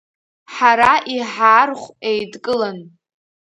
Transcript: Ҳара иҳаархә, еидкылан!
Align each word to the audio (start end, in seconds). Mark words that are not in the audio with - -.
Ҳара 0.53 0.91
иҳаархә, 1.15 1.85
еидкылан! 2.09 2.77